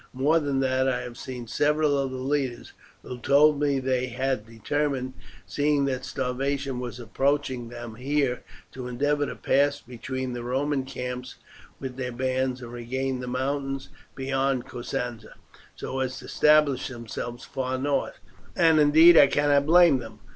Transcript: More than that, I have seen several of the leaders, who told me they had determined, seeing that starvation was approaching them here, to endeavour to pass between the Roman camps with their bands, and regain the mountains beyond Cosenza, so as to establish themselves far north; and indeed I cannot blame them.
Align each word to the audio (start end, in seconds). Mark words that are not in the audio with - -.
More 0.13 0.39
than 0.39 0.61
that, 0.61 0.89
I 0.89 1.01
have 1.01 1.15
seen 1.15 1.45
several 1.45 1.95
of 1.95 2.09
the 2.09 2.17
leaders, 2.17 2.73
who 3.03 3.19
told 3.19 3.59
me 3.59 3.77
they 3.79 4.07
had 4.07 4.47
determined, 4.47 5.13
seeing 5.45 5.85
that 5.85 6.05
starvation 6.05 6.79
was 6.79 6.99
approaching 6.99 7.69
them 7.69 7.93
here, 7.93 8.41
to 8.71 8.87
endeavour 8.87 9.27
to 9.27 9.35
pass 9.35 9.79
between 9.79 10.33
the 10.33 10.41
Roman 10.43 10.85
camps 10.85 11.35
with 11.79 11.97
their 11.97 12.11
bands, 12.11 12.63
and 12.63 12.71
regain 12.73 13.19
the 13.19 13.27
mountains 13.27 13.89
beyond 14.15 14.65
Cosenza, 14.65 15.35
so 15.75 15.99
as 15.99 16.17
to 16.17 16.25
establish 16.25 16.87
themselves 16.87 17.43
far 17.45 17.77
north; 17.77 18.17
and 18.55 18.79
indeed 18.79 19.15
I 19.15 19.27
cannot 19.27 19.67
blame 19.67 19.99
them. 19.99 20.17